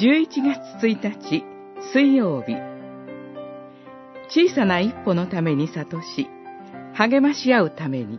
[0.00, 1.44] 11月1日
[1.92, 2.54] 水曜日
[4.30, 6.26] 小さな一歩のために悟し
[6.94, 8.18] 励まし合うために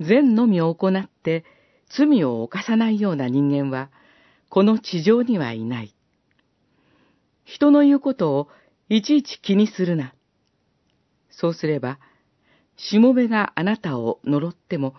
[0.00, 1.46] 善のみを行って
[1.88, 3.88] 罪を犯さないような人間は
[4.50, 5.94] この地上にはいない。
[7.46, 8.48] 人の言うことを
[8.90, 10.12] いちいち気にするな。
[11.30, 11.98] そうすれば、
[12.76, 14.94] しもべがあなたを呪っても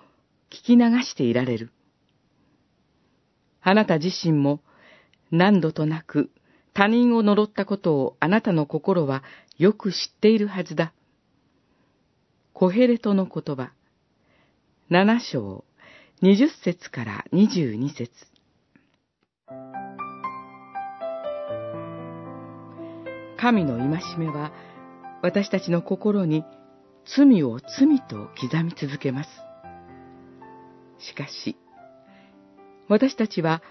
[0.50, 1.72] 聞き流していられる。
[3.62, 4.62] あなた自身も
[5.32, 6.32] 何度となく
[6.74, 9.24] 他人を呪ったことをあなたの心は
[9.58, 10.94] よく知っているはずだ。
[12.54, 13.72] コヘレトの言葉、
[14.90, 15.64] 七章、
[16.22, 18.10] 二十節から二十二節。
[23.38, 24.52] 神の戒めは
[25.22, 26.44] 私たちの心に
[27.06, 29.49] 罪を罪と刻み続けます。
[31.00, 31.56] しかし、
[32.88, 33.62] 私たちは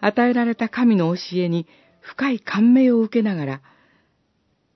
[0.00, 1.66] 与えられた神の教えに
[2.00, 3.62] 深い感銘を受けながら、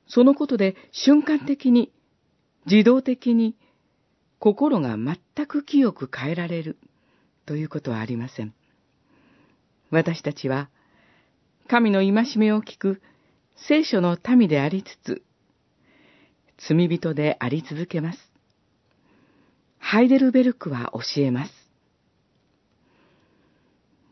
[0.09, 1.93] そのことで瞬間的に、
[2.67, 3.57] 自動的に、
[4.41, 6.79] 心が全く清く変えられる
[7.47, 8.55] ということはありません。
[9.91, 10.69] 私たちは、
[11.69, 13.03] 神の戒めを聞く
[13.55, 15.23] 聖書の民でありつつ、
[16.59, 18.19] 罪人であり続けます。
[19.79, 21.60] ハイデルベルクは教えます。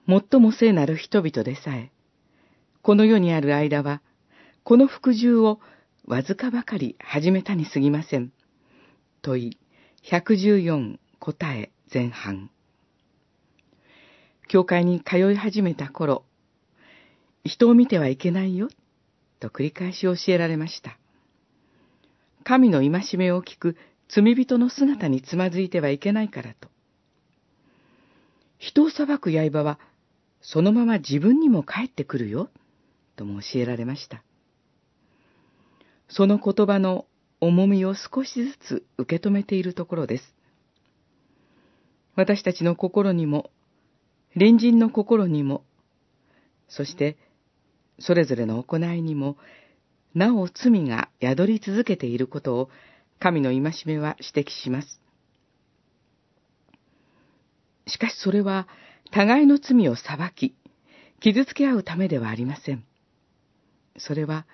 [0.09, 1.93] 最も聖なる人々でさえ、
[2.81, 4.01] この世にある間は、
[4.65, 5.61] この服従を
[6.07, 8.33] わずかばかり始めたに過ぎません。
[9.21, 9.59] 問い、
[10.05, 12.51] 114答え前半。
[14.49, 16.25] 教会に通い始めた頃、
[17.45, 18.71] 人を見てはいけないよ、
[19.41, 20.97] と繰り返し教えられました。
[22.45, 23.77] 神の戒めを聞く
[24.09, 26.71] 罪人の姿につまずいてはいけないからと。
[28.59, 29.79] 人を裁く刃は
[30.41, 32.51] そのまま自分にも帰ってくるよ、
[33.17, 34.23] とも教えられました。
[36.09, 37.07] その言葉の
[37.41, 40.35] 重みを少しずつ受け止めているところです。
[42.17, 43.51] 私たちの心にも、
[44.35, 45.65] 隣人の心にも、
[46.69, 47.17] そして
[47.99, 49.37] それぞれの行いにも、
[50.15, 52.71] なお罪が宿り続けていることを
[53.19, 55.01] 神の戒めは指摘します。
[57.87, 58.69] しかしそれは
[59.11, 60.55] 互いの罪を裁き、
[61.21, 62.85] 傷つけ合うためではありません。
[63.97, 64.47] それは、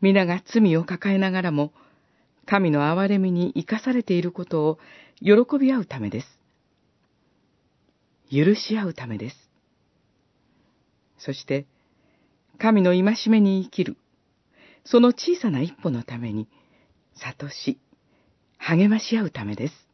[0.00, 1.72] 皆が罪を抱えながらも、
[2.46, 4.78] 神の憐れみに生かされていることを
[5.20, 6.38] 喜び合うためです。
[8.30, 9.36] 許し合うためです。
[11.18, 11.66] そして、
[12.58, 13.96] 神の戒めに生きる、
[14.84, 16.48] その小さな一歩のために、
[17.14, 17.78] 悟し、
[18.58, 19.85] 励まし合うためです。